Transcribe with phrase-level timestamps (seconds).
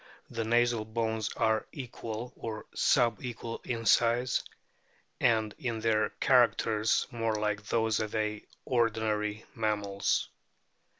[0.31, 4.41] The nasal bones are equal or sub equal in size,
[5.19, 8.15] and in their characters more like those of
[8.65, 10.29] ordinary mammals.